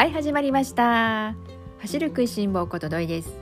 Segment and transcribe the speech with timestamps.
[0.00, 1.36] はい始まりました。
[1.80, 3.34] 走る食いしん坊ことどいです。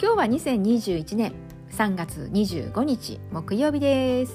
[0.00, 1.34] 今日は2021年
[1.72, 4.32] 3月25日木曜日です。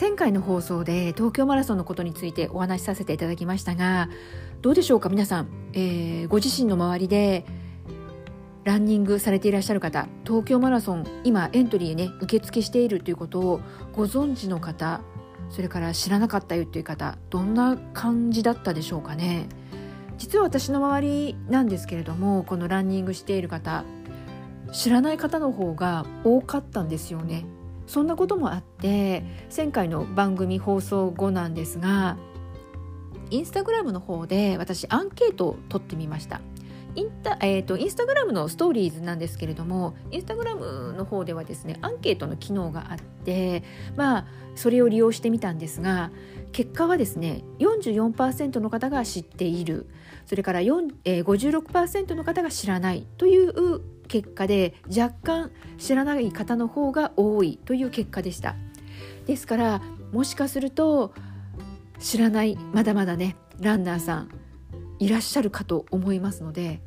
[0.00, 4.08] 前回の放送で東京マラソンのことについてお話しさせていただきましたが
[4.62, 7.46] どうでしょうか皆さん、えー、ご自身の周りで
[8.64, 13.60] ランニングされていらっしゃる方東京マラソン今エントリーね受付しているということを
[13.92, 15.02] ご存知の方
[15.52, 19.48] それから知らなかったよっていう方どんな感じだったでしょうかね。
[20.18, 23.84] 実は私の周りなんですけれどもこのランニングしている方
[24.72, 27.44] 知らない方の方が多かったんですよね。
[27.86, 29.24] そんなこともあって
[29.54, 32.16] 前回の番組放送後なんですが
[33.30, 36.40] インスタグラムの方で私アンケートを取ってみました。
[36.94, 43.62] インタ、えーと、インスタグラムのストーリーズなんですけれどもインスタグラムの方ではですねアンケートの機能があって
[43.96, 46.10] まあそれを利用してみたんですが
[46.52, 49.86] 結果はですね44%の方が知っている。
[50.26, 58.54] それから4、えー、56%の方が知らないという結果で若干知らない方の方が多いという結果でした。
[59.26, 61.12] ですからもしかすると
[61.98, 64.41] 知らないまだまだねランナーさん
[65.02, 66.80] いらっしゃるかと思いますので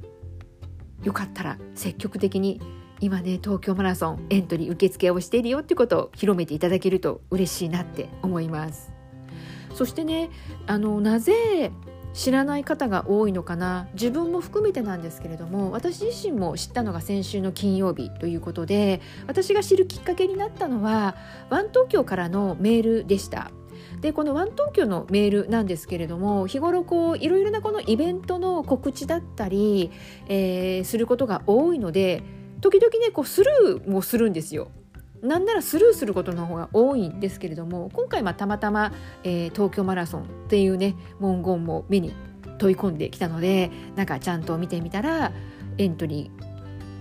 [1.03, 2.61] よかったら積極的に
[3.01, 8.93] 今ね東京マラソンエントリー受付をしているよってことを広めていただけると嬉しいなって思います。
[9.73, 10.29] そしてね
[10.65, 11.73] あのなぜ
[12.13, 13.89] 知らない方が多いのかな。
[13.95, 21.17] 自分も含めてなんですけれども私自身も知ったのが先週の金曜日ということで私が知るきっかけになったのは
[21.49, 23.51] ワン東京からのメールでした。
[24.01, 29.91] でこのワン東京のメールなんですけれども日頃こういろいろなこのイベントの告知だったり、
[30.27, 32.23] えー、することが多いので
[32.61, 34.71] 時々ねこうスルーもするんですよ。
[35.21, 38.93] なんならスルーすることの方が多いんですけれども今回またまたま、
[39.23, 42.13] えー、東京マラソンっていうね文言も目に
[42.59, 45.31] 問い込んできたのでなんかちゃんと見てみたら
[45.77, 46.29] エントリ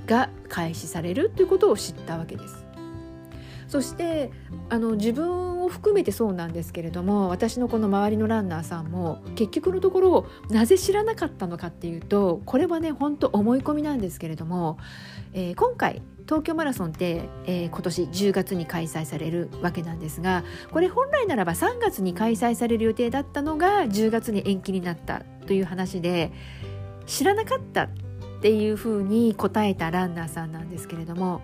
[0.07, 2.64] ーが開始されるということを知ったわけです。
[3.69, 4.31] そして
[4.69, 14.79] あの自分を含めてそうなんですけれども私のこの周りのランナーさんも結局のところなぜ知らなかったのかっていうとこれはね本当思い込みなんですけれども、
[15.33, 26.33] えー、今回東京マラソンって、えー、今年10月に開催されるわけなんですがこれ本来ならば3月に開催される予定だったのが10月に延期になったという話で
[27.07, 27.89] 知らなかったっ
[28.41, 31.43] ていうふうに答えたランナーさんなんですけれども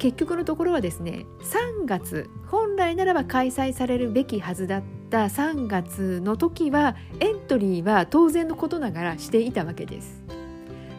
[0.00, 10.22] 結局のところはですね3月本来ならば開催されるべきはずだった3月の時はエントリーは当然のことながらしていたわけです。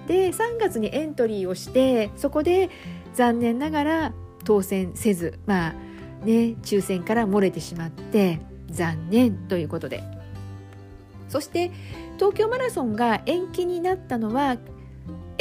[0.08, 2.70] で3月にエントリーをしてそこで
[3.16, 4.14] 残念ながら
[4.44, 5.72] 当選せずまあ
[6.26, 10.04] ね抽選から漏れてしまって残念ということで
[11.28, 11.72] そして
[12.18, 14.58] 東京マラソンが延期になったのは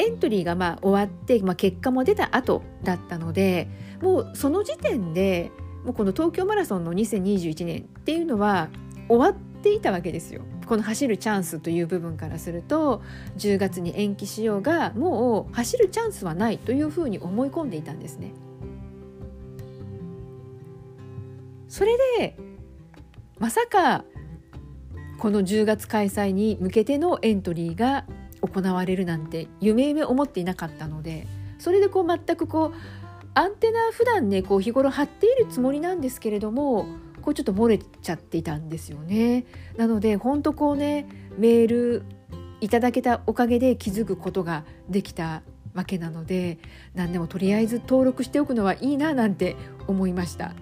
[0.00, 3.69] エントリーがまあ終わって、まあ、結果も出た後だったので
[4.00, 5.53] もうその時点で
[5.84, 8.69] もうこの東京マラソンの2021年っていうのは
[9.09, 10.43] 終わっていたわけですよ。
[10.66, 13.03] この走るチャンスという部分からすると
[13.37, 18.32] 10月に延期しようがもう走るチャンスはないというふうに思い込んでいたんですね。
[21.69, 22.37] それで
[23.38, 24.05] まさか
[25.19, 28.06] この10月開催に向けてのエントリーが
[28.40, 31.26] 行われるなんて夢夢思っていなかったので
[31.58, 32.76] それでこう全くこう
[33.34, 36.86] アンテナ普段ねこう日頃張っているつもりなんですけれども
[37.22, 39.44] こうちょっと漏れちゃっていたんですよね。
[39.76, 41.06] なので本当こうね
[41.36, 42.02] メール
[42.60, 45.42] いただけたおかげで気づくことができた
[45.74, 46.58] わけなので
[46.94, 50.54] 何でもとりあえず登録しておくのはいいななんて思いました。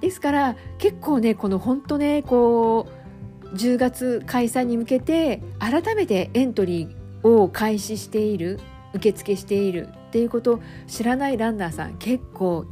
[0.00, 8.60] ですから結構ねこの本当ねこう10月開催に向けて改めてエントリーを開始している
[8.92, 12.66] 受付しているっていうことを知らないランナーさん結構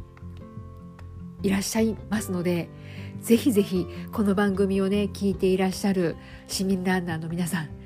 [1.41, 2.69] いらっしゃいますので
[3.21, 6.15] ぜひぜひこの番組をね聞いていらっしゃる
[6.47, 7.79] 市民ランナーの皆さん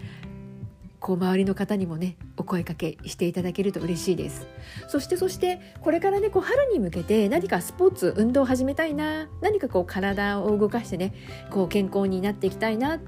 [1.04, 4.48] こう周りの方にもねお声かけしていただけると嬉しいです。
[4.88, 11.14] そしてそしてこれからねこう春に向けて何かスポーツ運動を始めたいな何かこう体を動かしてね
[11.52, 13.02] こう健康になっていきたいな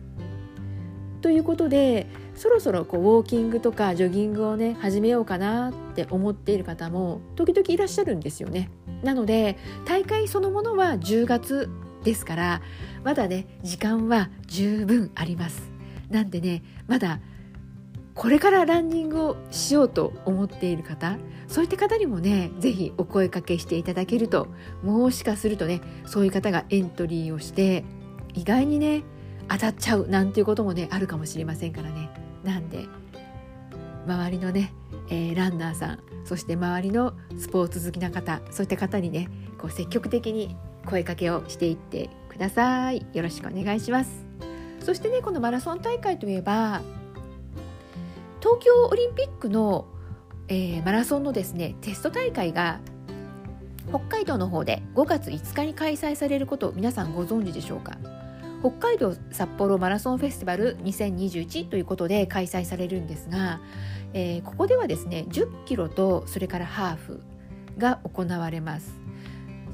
[1.26, 2.06] ということで
[2.36, 8.70] そろそろこうウォーキングとかジョギングをね始めようかなって思っている方も時々いらっしゃるんですよね。
[9.02, 11.68] なので大会そのものは10月
[12.04, 12.62] ですから
[13.04, 15.72] まだね時間は十分あります。
[16.12, 17.20] なんでねまだ
[18.14, 21.18] これからランニングをしようと思っている方
[21.48, 24.48] そういった方にもね是非お声かけしていただけると
[24.84, 27.84] もしかするとねそういう方がエントリーをして
[28.36, 29.04] 意外にね
[29.50, 32.10] 当たっちゃうなんていうこともねあるかもしれませんからね。
[32.44, 32.86] なんで
[34.08, 34.72] 周りのね、
[35.10, 40.56] えー、ランナーさんそして周りのスポーツ好きな方そういった方にねこう積極的に
[40.86, 43.06] 声かけをしていってください。
[43.14, 44.26] よろしくお願いします。
[44.80, 46.82] そしてねこのマラソン大会といえば
[48.40, 49.88] 東京オリンピックの、
[50.48, 52.80] えー、マラソンのですねテスト大会が
[53.90, 57.98] 北海道の方で5月5日に開催されることを皆さんご存知でしょうか？
[58.66, 63.62] 北海道札幌マラソンフェスティバル2021ということで開催されるんですが、
[64.14, 67.22] えー、ここではですね10キロとそれからハーフ
[67.78, 69.00] が行われます。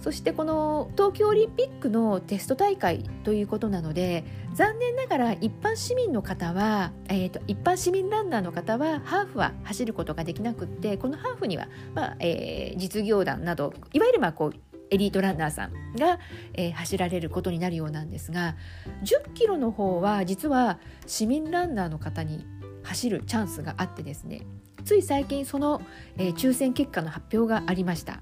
[0.01, 16.19] そしてこの東京オリンピックのテスト大会ということなので残念ながら一般市民の方は、えーと、一般市民ランナーの方はハーフは走ることができなくってこのハーフには、まあえー、実業団などいわゆるまあこうエリートランナーさんが、
[16.53, 18.55] えー、走られることになるようなんですが
[19.03, 22.45] 10キロの方は実は市民ランナーの方に
[22.83, 24.45] 走るチャンスがあってですね
[24.83, 25.81] つい最近その、
[26.17, 28.21] えー、抽選結果の発表がありました。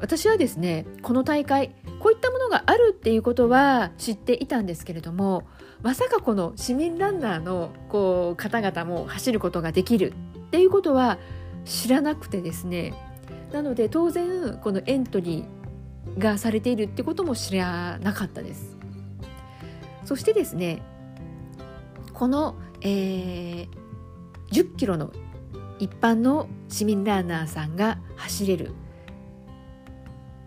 [0.00, 5.42] 私はですねこの大会こういったものがあるっていうことは知っていたんですけれども
[5.82, 10.12] まさかこの市民ランナーのこう方々も走ることができる
[10.46, 11.18] っていうことは
[11.64, 12.94] 知らなくてですね
[13.52, 18.76] なので当然このエントリーがされているってことも知らなかったです。
[20.04, 20.82] そしてですね
[22.14, 23.68] この、えー、
[24.50, 25.12] 10キロの
[25.78, 28.72] 一般の市民ランナーさんが走れる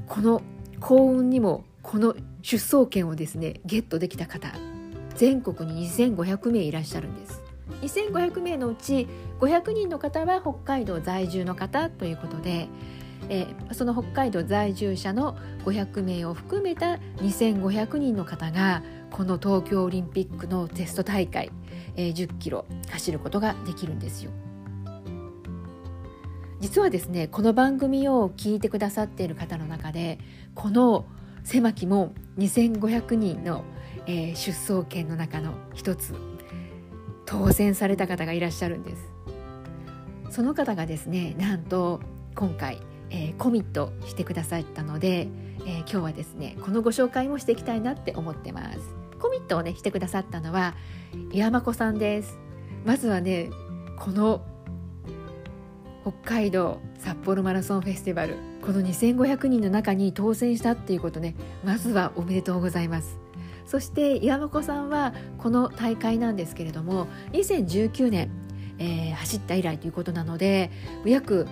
[0.08, 0.42] この
[0.80, 4.52] 幸運にもこの出走権をですねゲットできた方
[5.16, 7.41] 全国に2500名いらっしゃるんです。
[7.82, 9.08] 2500名のうち
[9.40, 12.68] 500人の方は北海道在住の方ということで、
[13.30, 21.52] えー、その北海道在住者の500名を含めた2500人の方がこの東京オリンピックのテスト大会、
[21.96, 24.32] えー、10キロ走ることができるんですよ。
[26.60, 30.20] 実はですねこの番組を聞いてくださっている方の中で
[30.54, 31.06] この
[31.44, 33.64] 狭き門2500人の、
[34.06, 36.14] えー、出走権の中の一つ
[37.32, 39.10] 当選された方がいらっしゃるんです。
[40.30, 42.02] その方がですねなんと
[42.36, 45.30] 今回、えー、コミットしてくださったので、
[45.62, 48.80] えー、今日はですねこのご紹介もしていきたいなって思ってます。
[49.20, 50.76] コミットをねしてくださったのは
[51.32, 52.38] 岩間子さんです。
[52.86, 53.50] まずはね
[53.98, 54.42] この
[56.02, 63.21] 北海道札幌マラソンフェスティバルこの2500人の中に当選したっていうことねまずはおめでとうございます。
[63.72, 68.30] そして岩本さんはこの大会なんですけれども2019年、
[68.80, 70.72] えー、走った以来ということなので
[71.06, 71.48] 約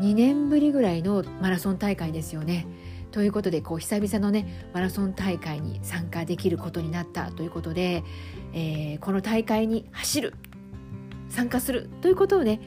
[0.00, 2.68] 2年ぶりぐらいのマラソン大会ですよね。
[3.10, 8.04] ということでこう久々のねマラソン大会に参加できることになったということで、
[8.52, 10.34] えー、この大会に走る
[11.28, 12.60] 参加するということをね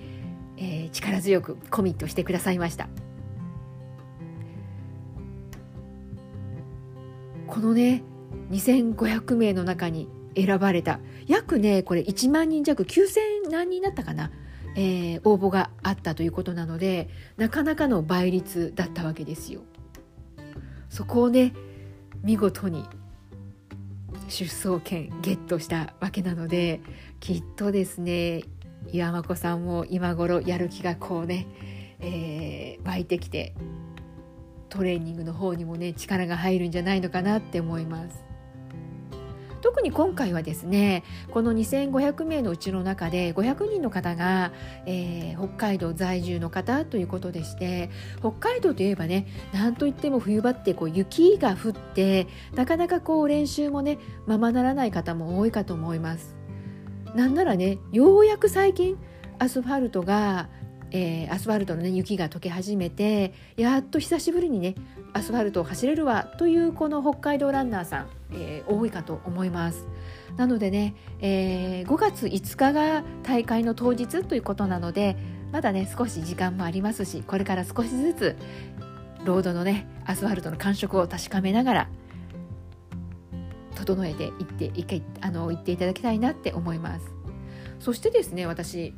[0.57, 2.89] えー、力強くコミットしてくださいました
[7.47, 8.03] このね
[8.49, 14.31] 2500名の中に選ばれた約ねこれ1万人弱9000何人だったかな、
[14.75, 19.61] えー、応募があったということなのでなかなかの倍率だったわけですよ。
[20.89, 21.53] そこをね
[22.23, 22.85] 見事に
[24.29, 26.81] 出走権ゲットしたわけなので
[27.19, 28.43] きっとですね
[28.91, 31.47] 岩間子さんも今頃やる気がこうね、
[31.99, 33.53] えー、湧いてきて
[34.69, 38.26] トレーニングの方にもね力が入るんじゃないのかなって思います。
[39.61, 44.51] 特に今回はですねこの2500名のうちの中で500人の方が、
[44.85, 56.35] えー、北海道在住の方ということでして北海道といえばねなんといっても冬場ってこう雪が降ってなかなかこう練習もねままならない方も多いかと思います。
[57.15, 58.97] なんならねようやく最近
[59.39, 60.49] アスファルトが、
[60.91, 64.75] えー、アスファルトの、ね、雪が溶け始めてやっと久しぶりにね
[65.13, 69.85] アスファルトを走れるわというこの北海道ランナーさん、えー、多いかと思います。
[70.35, 75.17] なのでね、えー、5月5日が大会の当日ということなので
[75.51, 78.35] まだね少し時間もありますしこれから少しずつ
[79.25, 81.89] ロードのねアスファルトの感触を確かめながら
[83.75, 87.05] 整えていっていけあの言っていただきたいなって思います
[87.79, 88.93] そしてですね私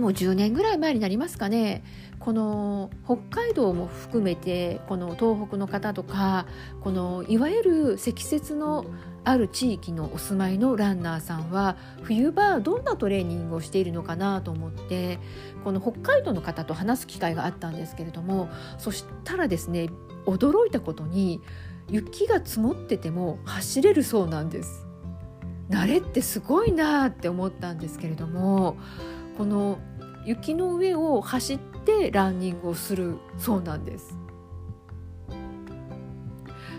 [0.00, 1.84] もう10年ぐらい前になりますかね。
[2.18, 6.46] この北海道も含めてこの東北の方とか
[6.82, 8.84] このいわゆる積雪の
[9.24, 15.18] ある地域のお住まいのランナーさんは冬場どんなトレーニングをしているのかなと思って
[15.64, 19.88] この北海道の方と話す機会があったんですけれどもそしたらですね
[20.26, 21.40] 驚いたことに
[21.88, 24.86] 雪が積もってても走れるそうなんです。
[25.70, 28.76] 慣れってすごいなって思ったんですけれども
[29.38, 29.78] この
[30.24, 34.16] 雪の上を走ってランニングをするそうなんです。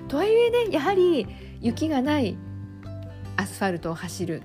[0.08, 1.26] とはいえねやはり
[1.62, 2.38] 雪がない
[3.38, 4.42] アスファルトを走る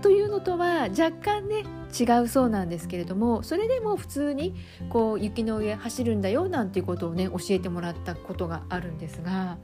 [0.00, 1.64] というのとは若干ね
[1.98, 4.54] 違うそうなんですけれどもそれでも普通に
[4.88, 9.58] こう雪の上走るんだよなんていうことをね教えてもらったことがあるんですが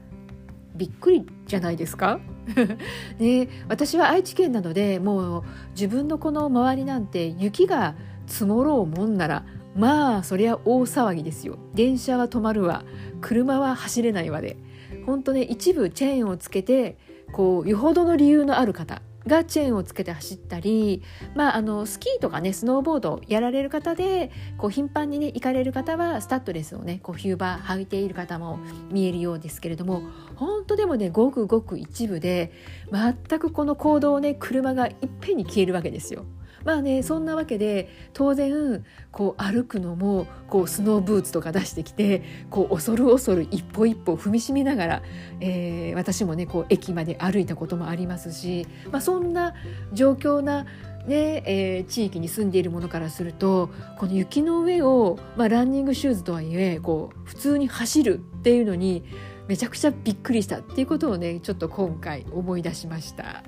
[0.75, 2.19] びっくりじゃないですか？
[3.19, 7.95] ね、私は愛知県なのでもう自分のこの周りなんて雪が
[8.27, 11.57] 積もろうもんならまあそりゃ大騒ぎですよ。
[11.73, 12.83] 電車は止まるわ。
[13.21, 14.57] 車は走れないわで。
[15.05, 16.97] 本当ね一部チェーンをつけて
[17.31, 21.01] こうよほどの理由のある方がチェーンをつけて走ったり、
[21.33, 28.59] まあ、あのスキーとかねスノーボードやられる方でこう頻繁にね行かれる方はスタッドレスをねこうフューバー履いている方も
[28.91, 30.01] 見えるようですけれども
[30.35, 32.51] 本当でもねごくごく一部で
[32.91, 36.25] 全くこの行動をね車がいっぺんに消えるわけですよ。
[36.65, 45.03] まあねそんなわけで当然こう歩くのもこうスノーブーツとか出してきてこう恐る恐る一歩一歩踏みしめながら、
[45.39, 49.53] えー、私もねこう駅まで歩いたこともありますし、まあ、そんな
[49.93, 50.65] 状況な
[51.03, 59.03] ねえー、地域に住んでいるものからするとこの雪の上を、まあ、ランニングシューズとはいえこう普通に走るっていうのに
[59.47, 63.43] めちゃくちゃびっくりしたっていうことをねちょっと今回思い出しました。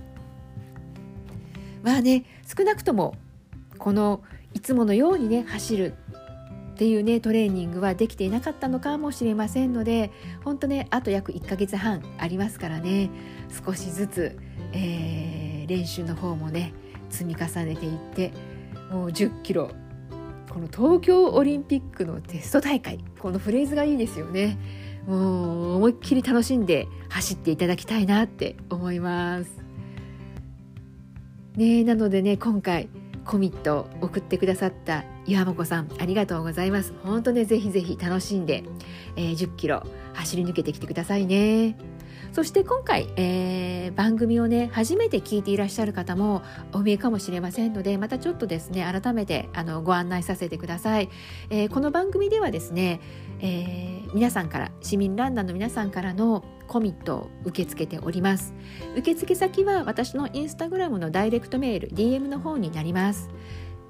[1.82, 3.16] まあね少なくとも
[3.78, 4.22] この
[4.54, 5.94] いつものようにね走る
[6.76, 10.12] っていうねトレーニングはできていなかったのかもしれませんので
[10.44, 13.10] 本当ねあと約1ヶ月半ありますからね。
[13.66, 14.38] 少しずつ、
[14.74, 16.74] えー、練習の方もね
[17.10, 18.34] 積み重ねていって
[18.92, 19.72] もう10キロ。
[20.52, 24.58] この東京オリンピックのテスト大会このフレーズがいいですよね。
[25.06, 29.65] もう思いっきり楽しんで走っていただきたいなって思います。
[31.58, 32.90] ねなのでね今回
[33.26, 36.94] コミットを送ってくださった岩本さんありがとうございます。
[37.04, 38.64] 本当ねぜひぜひ楽しんで、
[39.16, 39.84] えー、10キロ
[40.14, 41.76] 走り抜けてきてくださいね。
[42.32, 46.44] そして今回、えー、番組をね初めて聞いていらっしゃる方も
[46.74, 51.10] お見えかもしれませんのでまたちょっとですね改めてあのご案内させてください、
[51.50, 53.00] えー、この番組ではですね、
[53.40, 58.54] えー、皆さんから市民ランナーの皆さんからのコミットを受け付けております。
[58.98, 63.30] 受付先は私のインスタグラムのダイレクトメール DM の方になります、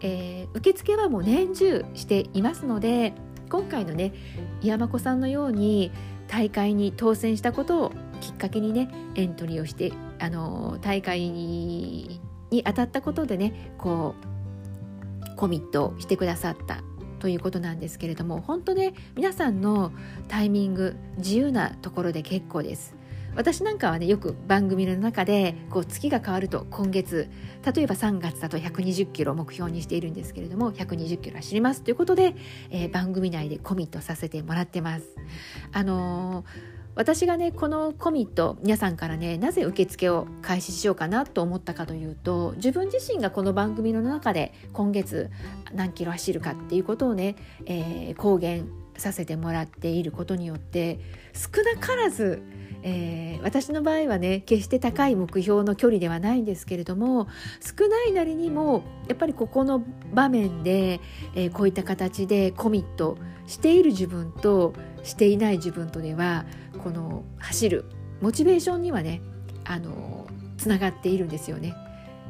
[0.01, 3.13] えー、受付はもう年中していますので
[3.49, 4.13] 今回のね
[4.61, 5.91] 山子さんのように
[6.27, 12.19] 大会に当選したことをきっかけにねエントリーをしてあの大会に
[12.65, 14.15] 当たったことでねこ
[15.31, 16.81] うコミットしてくださった
[17.25, 19.91] ということなんですけれども本当ね皆さんの
[20.27, 22.94] タイミング自由なところで結構です
[23.36, 27.27] 私なんかはねよく番組の中でこう月が変わると今月
[27.75, 32.36] 例えば3月だと120キロ目標にしているんですけれども120キロ走りますということで、
[32.70, 35.05] えー、番組内でコミットさせてもらってます。
[35.72, 45.29] あのー私がねこのコミット皆さんからねなぜ受付を開始しようかなと思ったかというと自分自身がこの番組の中で今月
[45.73, 47.35] 何キロ走るかっていうことをね、
[47.65, 50.99] えー、公言させてもらっていることによって
[51.33, 52.41] 少なからず
[52.87, 57.27] えー、私の場合はね決して高い目標の距離ではないんですけれども
[57.59, 59.83] 少ないなりにもやっぱりここの
[60.13, 61.01] 場面で、
[61.33, 66.45] えー、こういった形でコミットしている自分としていない自分とでは
[66.83, 67.85] この走る
[68.21, 69.21] モチベーションにはね
[69.63, 71.73] あのつながっているんですよね。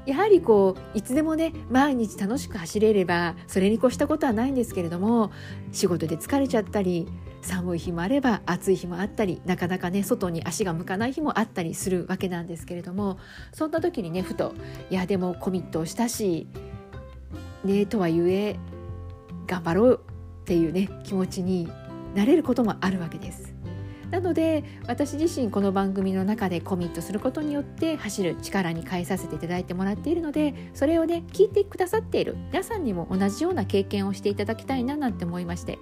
[0.06, 5.32] やはりこういつでもね毎日楽しく走れればそれに越したことはないんですけれども
[5.72, 7.08] 仕事で疲れちゃったり
[7.42, 13.20] 寒い日もあれば暑い日もあったりなかなかね外に足が向かない日もあったりするわけなんですけれども
[13.54, 14.54] そんな時にねふと
[14.90, 16.48] いやでもコミットをしたし
[17.64, 18.58] ねとはいえ
[19.48, 20.02] 頑張ろう
[20.42, 21.70] っていうね気持ちに
[22.16, 23.55] なれることもあるわけです。
[24.16, 35.80] なので私自身この番組の中でコミットすることによって走る力に変えさせていただいてもらっているのでそれをね聞いてくださっている皆さんにも同じような経験をしていただきたいななんて思いまして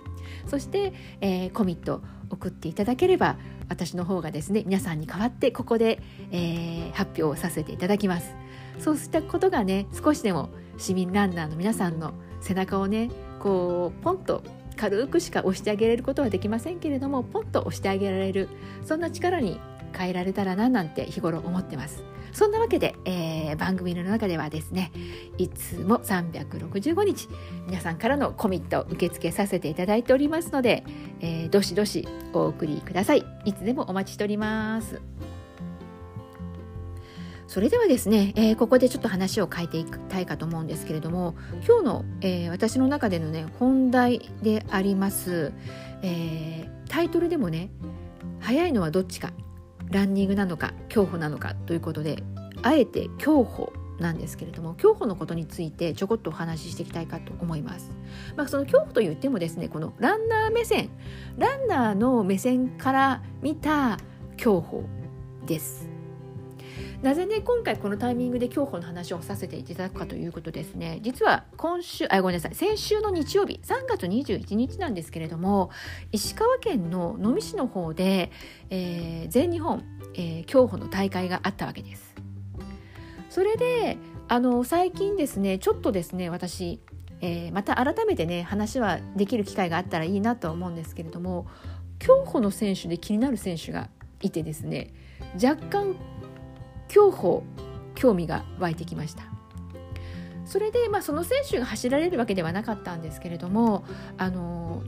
[0.47, 3.37] そして、えー、コミット送っていただければ
[3.69, 8.33] 私の方がですね皆さんに代わってここで、えー、発表させていただきます。
[8.79, 10.49] そうしたことがね少しでも
[10.79, 14.41] 市民ランナーの皆さんの背中をねこうポンと
[14.83, 18.49] 軽くしか押してあげれることはできませんけれどもポンと押してあげられる
[18.83, 19.61] そんな力に
[19.97, 22.03] 変えられたらななんて日頃思ってます。
[22.33, 24.91] そんなわけで、えー、番組の中ではですね
[25.37, 27.29] いつも365日
[27.67, 30.83] 皆さんからのコミットを受け付けさせていただいておりますので、
[31.21, 33.23] えー、どしどしお送りください。
[33.45, 34.99] いつでもお待ちしております。
[37.53, 41.35] それではですね、えー、ここでちょっと話を変えていきたいかと思うんですけれども
[41.67, 45.53] 今日の、えー、私の中でのね本題であります、
[46.01, 47.69] えー、タイトルでもね
[48.39, 49.33] 早いのはどっちか
[49.91, 52.23] ランニングなのか競歩なのかということで
[52.63, 57.91] あえて競歩なんですけれども競歩のことについてちょこっとお話ししていきたいかと思います。
[58.35, 60.89] まあ、その競歩と言ってもですねこのランナー目線
[61.37, 63.99] ランナーの目線から見た
[64.37, 64.85] 競歩
[65.45, 65.92] です。
[67.03, 75.69] なぜね今回このタイミングで競歩の話をさせていただくかということですね実は今週あごめんなさい先週の日曜日3月21日なんですけれども
[76.13, 78.31] 石川県の能美市の方で、
[78.69, 79.83] えー、全日本、
[80.13, 82.15] えー、競歩の大会があったわけです。
[83.29, 83.97] それで
[84.29, 86.79] あの最近ですねちょっとですね私、
[87.19, 91.47] えー、また改めてね話はできる機会があったらいいなと思うんですけれども
[91.99, 93.89] 競歩の選手で気になる選手が
[94.21, 94.93] いてですね
[95.35, 95.95] 若干
[96.93, 97.43] 競歩
[97.95, 99.23] 興味が湧いてきました
[100.45, 103.83] それで、まあ、その選手が走られるわけではなかったんですけれども
[104.17, 104.83] あの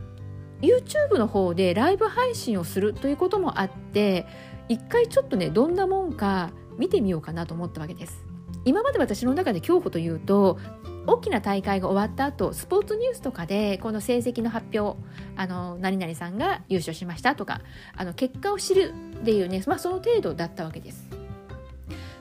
[0.62, 4.28] YouTube の方でライブ配信をするということもあって
[4.70, 8.24] 一回ちょっとねどんなもんか見てみようかなと思ったわけです
[8.66, 10.60] 今まで私の中で競歩というと
[11.08, 15.00] 大きな大会が終わった後スポーツニュースとかでこの成績の発表
[15.36, 17.62] あの何々さんが優勝しましたとか
[17.96, 21.08] あの結果を知るっていうね、まあ、その程度だったわけです。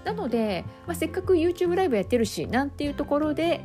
[0.05, 3.65] なので、まあ、せっかく YouTube ライブやってるしなんていうところで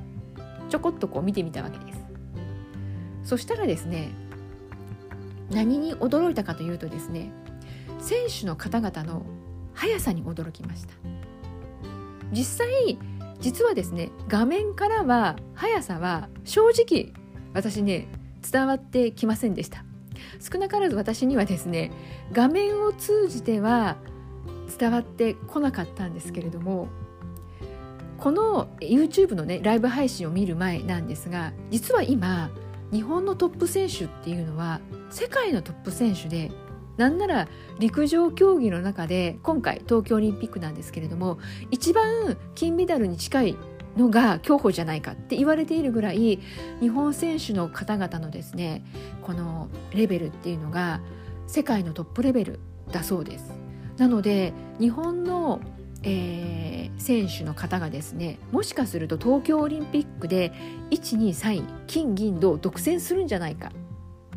[0.70, 2.00] ちょこっとこう見てみたわけです。
[3.24, 4.10] そしたらですね
[5.52, 7.32] 何に驚いたかというとですね
[8.00, 9.26] 選手の方々の
[9.74, 10.94] 速さに驚きました。
[12.32, 12.98] 実際
[13.40, 17.14] 実はですね画面からは速さは正直
[17.54, 18.08] 私ね
[18.50, 19.84] 伝わってきませんでした
[20.40, 21.92] 少なからず私にはですね
[22.32, 23.98] 画面を通じては
[24.80, 26.88] 伝わってこなかったんですけれども
[28.18, 32.50] この YouTube のねライブ配信を見る前なんですが実は今
[32.92, 36.52] 日本のトップ選手っていうのは世界のトップ選手で
[36.98, 37.48] なんなら
[37.80, 41.40] 陸上競技の中で今回東京オリンピックなんですけれども
[41.72, 43.58] 一番金メダルに近い
[43.96, 46.40] のが競歩じゃないかって言われているぐらい
[46.82, 48.84] 日本選手の方々のですね
[49.22, 51.02] このレベルっていうのが
[51.48, 52.60] 世界のトップレベル
[52.92, 53.69] だそうです。
[54.00, 55.62] なので日本の
[56.02, 60.54] えー、選手の方がですねもしかすると東京オリンピックで
[60.92, 63.72] 123位金銀銅独占するんじゃないか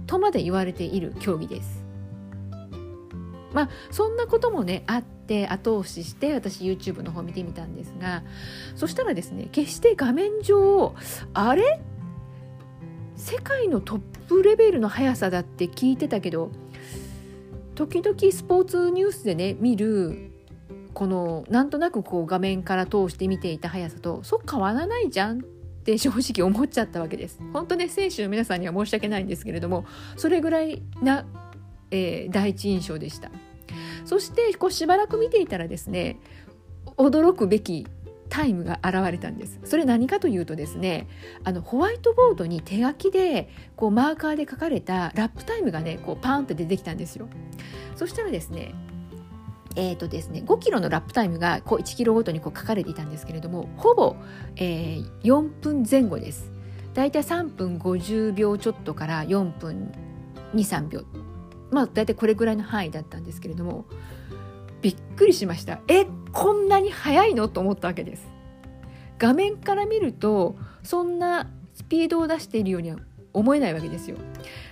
[0.07, 1.85] とまで言われている競技です。
[3.53, 8.23] まあそんなこともねあって後押しして私 YouTube の方見てみたんですが
[8.75, 10.95] そしたらですね決して画面上
[11.35, 11.81] あれ？
[13.15, 16.51] 世界のトップレベルの速さだって聞いてたけど
[17.75, 20.31] 時々スポーツニュースでね見る
[20.95, 25.43] このなんとなくこう画面から通して見ていた速さとそう変わらないじゃんっ
[25.85, 27.41] て正直思っちゃったわけです。
[27.53, 29.85] 本当ね選手の皆さんには申し訳ないんですけれども
[30.17, 31.25] それぐらいな
[31.93, 33.31] えー、第一印象でした
[34.05, 36.19] そしてこうしばらく見ていたらですね
[36.97, 37.87] 驚くべき
[38.33, 39.61] タイムが現れたんです。
[39.63, 41.07] それ何かというとですね
[41.45, 47.29] あのホワイトボードに手書きでこうマーカーで書かれたラップタイムがねこうパーンと出てきたんですよ。
[47.95, 48.75] そしたらですね
[49.77, 54.17] えーとですね、5キロのラップタイムがこう1キロごとにこう書かれていたんですけれどもほぼ、
[54.57, 56.51] えー、4分前後です。
[56.95, 59.93] だいたい3分50秒ちょっとから4分
[60.55, 61.05] 23秒。
[61.71, 63.85] まあ大体これぐらいの範囲だったんですけれども
[64.83, 65.81] びっくりしました。
[65.89, 67.49] えこんなに速いの？
[67.49, 68.27] と思ったわけです。
[69.19, 72.97] 画面から見るとそんなスピードを出しているようには
[73.33, 74.17] 思えないわけですよ。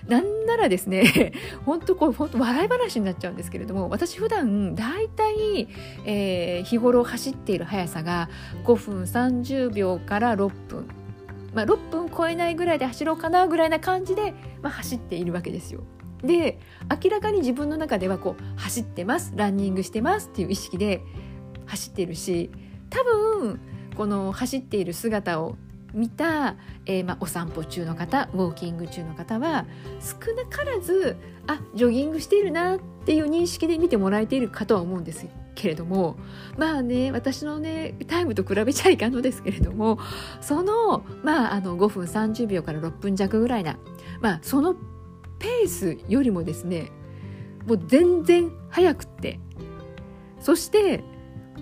[0.08, 1.32] なんならですね
[1.64, 5.68] 本当こう本当笑い話になっちゃうんですけれども私普段だいたい、
[6.64, 8.28] 日頃走っている速さが
[8.64, 10.88] 5分30秒から6分。
[11.54, 15.82] まあ、6分超えないぐらいで走ろうかなぐらいな感じで、まあ、走っているわけですよ。
[16.22, 16.60] で
[17.02, 21.02] 明らかに自分の中ではこう走ってますランニングしてますっていう意識で
[21.70, 22.50] 走ってるし
[22.90, 23.60] 多分
[23.96, 25.56] この走っている姿を
[25.92, 26.56] 見た、
[26.86, 29.66] えー、まあ、お散歩中の方ウォーキング中の方は
[30.00, 36.16] 少なからずあジョギングしているなっていう認識で見てもらえているかとは思うんですけれども
[36.56, 39.98] まあね私のねタイムと比べちゃいかんのですけれども
[40.40, 43.76] その,、まあ、あの5分30秒から6分弱ぐらいな、
[44.20, 44.74] まあ、その
[45.38, 46.92] ペースよりもですね
[47.66, 49.40] もう全然速くって
[50.40, 51.02] そして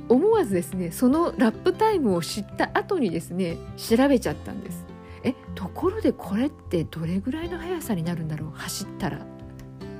[0.09, 4.87] 思わずですねそのラップタイムを知った後にですね調べちゃったんです
[5.23, 9.27] えところでこれってどれぐらいの速さになるんだろう走ったら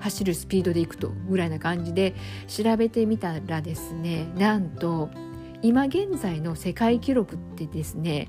[0.01, 2.15] 走るスピードでいくとぐらいな感じで
[2.47, 5.11] 調べてみたらですねなんと
[5.61, 8.29] 今現在の世界記録ってですね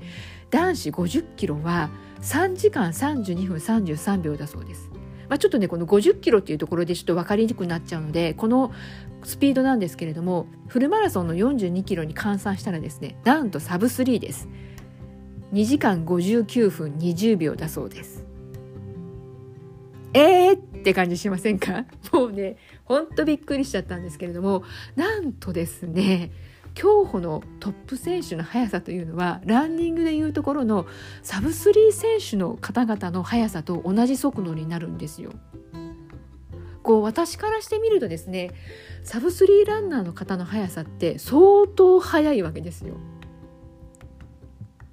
[0.49, 1.89] 男子50キロは
[2.21, 4.89] 3時間32分33秒だそうです。
[5.29, 8.73] まあ、ちょっとねこの50キロっていうところでちょっと分かりにくくなっちゃうのでこの
[9.23, 14.49] スピードなんですけれどもフルマラソンの42キロに換算したらですねなんとサブ3です。
[15.53, 18.25] 2時間59分20秒だそうです。
[20.13, 21.85] えーって感じしませんか？
[22.11, 24.63] もうねほんとびっくりしちゃったんですけれども
[24.95, 26.31] なんとですね
[26.79, 30.85] 競歩のトップ選手の速さというのはランニングでいうところの
[31.23, 35.31] サブスリー選手の方々の速さと同じ速度になるんですよ。
[36.81, 38.51] こう私からしてみるとですね
[39.03, 42.93] サブスリーランナーの方の速さって相当速いわけですよ。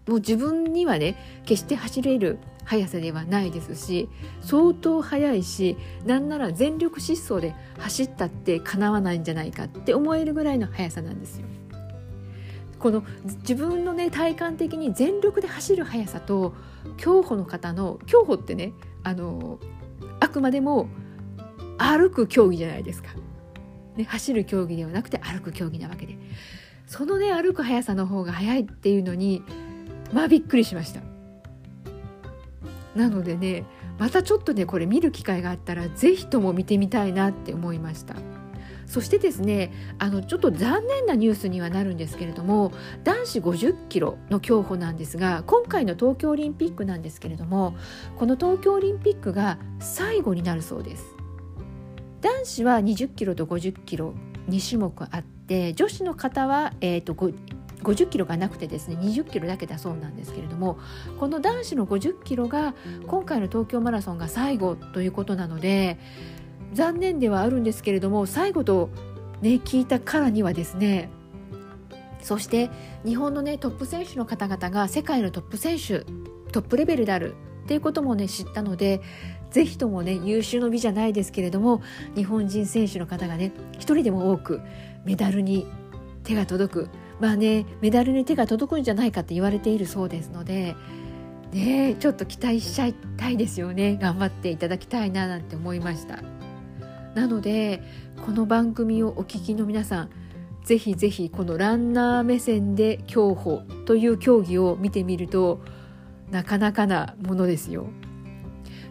[0.09, 4.09] もう自分にはね決して走れる速さではないですし
[4.41, 11.47] 相当速いしなんなら全力疾走で走ったってかなわないんじゃないかって思えるぐらいの速さなんですよ。
[12.79, 13.05] この
[13.41, 16.55] 自分のね体感的に全力で走る速さと
[16.97, 19.59] 競歩の方の競歩ってねあの
[20.21, 20.89] あくまでも
[21.79, 23.11] 歩く競技じゃないですか、
[23.97, 26.19] ね、走る競技ではなくて歩く競技なわけで。
[26.87, 29.43] そのね歩く速さの方が速いっていうのに
[30.13, 31.01] まあびっくりしました。
[32.95, 33.65] なのでね
[33.99, 38.15] またちょっとねこれ見る機会があったら是非とも見てみたいなって思いました。
[38.87, 42.73] そしてですねあのちょっと残念なニュースにはなるんですけれども
[43.05, 47.77] 男子50キロの競歩なんですが今回の東京オリンピックなんですけれども
[48.17, 51.17] この東京オリンピックが最後になるそうです。
[52.23, 54.15] 男子は20キロと50キロ
[54.49, 60.79] 2種目あって女子の方は、えーと、50キロがなくてですね20キロだけだそうなんですけれども
[61.21, 62.75] この男子の50キロが
[63.07, 65.99] 今回の東京マラソンが最後ということなので
[66.77, 68.91] 残念ではあるんですけれども最後と
[69.41, 71.09] ね聞いたからにはですね
[72.21, 72.71] そして
[73.05, 76.01] 日本のねトップ選手の方々が世界のトップ選手
[76.53, 77.35] トップレベルである
[77.65, 79.01] っていうこともね知ったので
[79.51, 81.83] ぜひともね優秀の美じゃないですけれども
[82.15, 84.61] 日本人選手の方がね一人でも多く
[85.07, 85.67] メダルに
[86.25, 86.89] 手が届く
[87.21, 90.77] まあねメダルに手が届くんじゃないかって言われているそうですので
[91.53, 96.36] ねちょっと期待しちゃいたいですよね頑張っていただきたいななんて思いました。
[97.17, 97.83] なので
[98.27, 100.11] この番組をお聞きの皆さん
[100.67, 105.61] ぜひぜひこのランナー目線で競歩という競技を見てみると
[106.31, 107.87] なかなかなものですよ。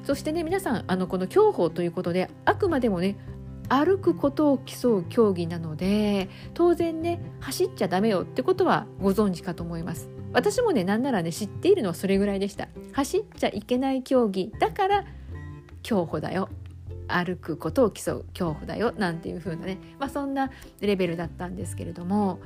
[0.04, 3.16] そしてね皆さんあのこの競歩ということであくまでもね
[3.70, 10.10] 歩くことを競う競技なので当然ね走っちゃダメよってことはご存知かと思います。
[10.34, 12.70] 私もねなんならね知っているのはそれぐらいでした。
[12.94, 15.06] 走っちゃいけない競技だから
[15.84, 16.50] 競歩だよ。
[17.08, 22.40] 歩くことを競う競歩だよなんていう風なね、まあ、そんなレベルだったんですけれども、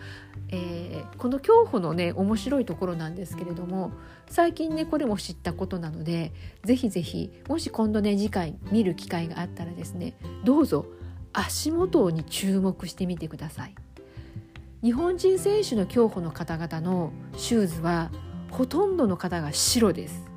[0.49, 3.91] えー、この競歩のね面白いところなんですけれども
[4.27, 10.85] 最近ねこれも知ったことなのでぜひぜひもし今度ね次回見る機会があったらですねどうぞ
[11.33, 13.75] 足元に注目してみてください。
[14.81, 18.11] 日本人選手の競歩の方々のシューズは
[18.49, 20.29] ほとんどの方が白です。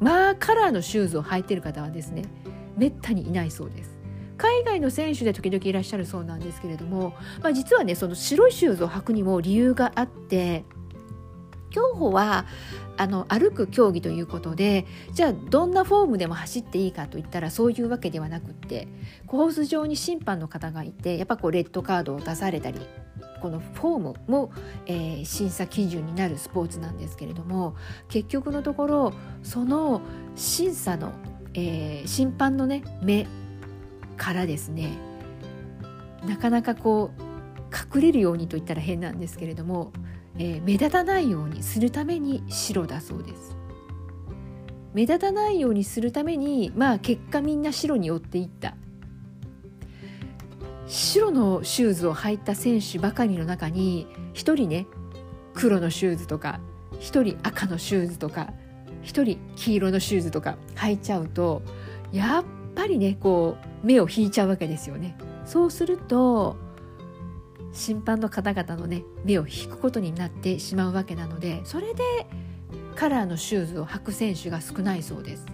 [0.00, 2.24] まあカラーのシューズを履いてる方はですね
[2.76, 4.00] めったにいないそうです。
[4.40, 10.64] 海外の選手で時々いらっしゃるそうなんですけれども、まあ、実はねその白いシューズを履くにも理由があって
[11.68, 12.46] 競歩は
[12.96, 18.88] あの歩く競技ということでじゃあどんなフォームでも走っていいかといったらそういうわけではなくって
[19.26, 22.80] コース上に審判の方がいてやっぱこうレッドカードを出されたり
[23.40, 24.52] このフォームも、
[24.86, 27.74] えー、審査基準になるスポーツなんですけれども
[28.08, 30.02] 結局のところその
[30.34, 31.12] 審査の
[31.54, 33.26] えー、審判のね目
[34.16, 34.92] からですね
[36.26, 37.22] なかなかこう
[37.96, 39.92] 隠れるようにと言ったら変なんですけれども、
[40.36, 43.56] えー、目立たないようにするために白だそうです。
[44.92, 48.74] 目立たないようにするためにまあ結果みんな白に寄っていった。
[50.86, 54.86] 白のシューズを履いた選手ばかりの中に1人ね
[55.54, 56.60] 黒のシューズとか
[56.98, 58.52] 1人赤のシューズとか
[59.02, 61.62] 1人黄色のシューズとか履いちゃうと
[62.12, 65.16] やっぱりねこう目を引いちゃうわけですよね。
[65.44, 66.56] そうすると
[67.72, 72.02] 審判の方々のね目を引くことになってしまうわけなのでそれで
[72.96, 75.46] カラーのシューズを履く選手が少ないそうです。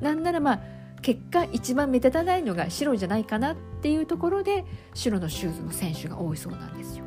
[0.00, 0.60] なんならまあ
[1.00, 7.04] 結果一番目立たないのが白じゃないかなっていうところで白のシューズの選手が多いそうなんですよ。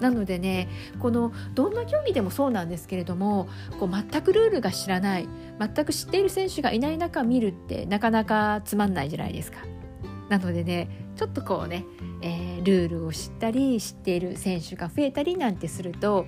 [0.00, 9.58] なのでねこのどんな競技でもそうなんですけれどもこう全くルールが知らない全く知っている選手がいない中見るってなかなかつまんないじゃないですか。
[10.28, 11.84] なのでねちょっとこうね、
[12.22, 16.26] えー、ルールを知ったり知っている選手が増えたりなんてすると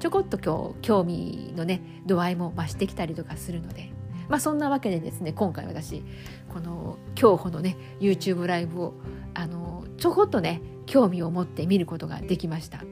[0.00, 3.92] ちょこっと今日興味のね度合いも増してきたりとかするので。
[4.28, 6.02] まあそんなわけでですね今回私
[6.48, 8.94] この競歩のね YouTube ライブを
[9.34, 12.84] あのちょこっとね興味を持って見ることができました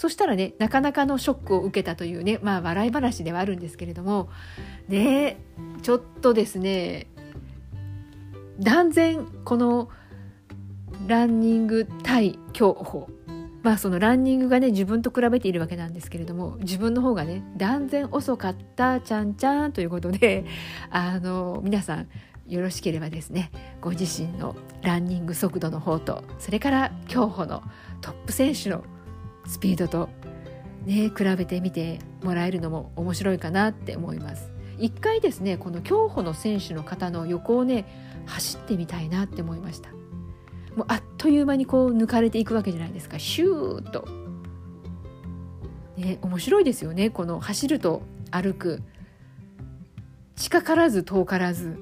[0.00, 4.30] そしたらねなかなかのショックを受けたというねまあ笑い話ではあるんですけれども
[4.88, 5.36] ね
[5.82, 7.06] ちょっとですね
[8.58, 9.90] 断然この
[11.06, 13.10] ランニング対競歩
[13.62, 20.46] まあそのランニングがね自分と比べているわけなんですけれども自分の方がね断然遅かったちゃんちゃんということで
[20.88, 22.08] あの皆さん
[22.48, 23.50] よろしければですね
[23.82, 27.62] ご自身のランニング速度の方とそれから競歩の
[28.00, 28.82] トップ選手の
[29.46, 30.08] スピードと
[30.84, 34.50] ね比べてみてもらえるのも面白いかなって思います。
[34.78, 37.84] 一回ですねこの競歩の選手の方の横をね
[38.26, 39.90] 走ってみたいなって思いました。
[40.76, 43.18] もうあっという間にこう抜かれていくわけじゃないですか。
[43.18, 44.06] シューッと。
[45.96, 48.80] ね、面白いですよねこの走ると歩く。
[50.36, 51.78] 近からず遠からず。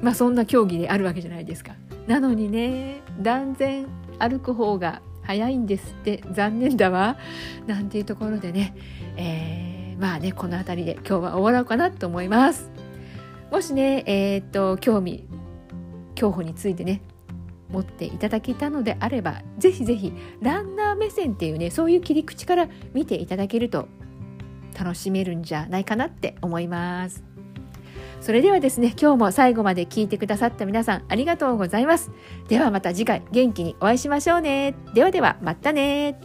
[0.00, 1.72] まあそんな競技であるわけじゃないですか。
[2.06, 3.86] なのにね断然
[4.20, 7.18] 歩く方が早いんですって残念だわ
[7.66, 8.74] なんていうところでね、
[9.16, 12.70] えー、まあねこの辺りで今日は終わろうかなと思います。
[13.52, 15.28] もしねえー、っと興味
[16.14, 17.02] 競歩についてね
[17.68, 23.86] 持っていただけたのであればぜひぜひランナー目線っていうねそういう切り口から見ていただけると
[24.78, 27.27] 楽しめるんじゃないかなって思います
[28.20, 32.10] それではですね今日も最後まで聞いてくださった皆さんありがとうございます。
[32.48, 34.74] ではまた次回元気にお会いしましょうね。
[34.94, 36.20] ではではまたね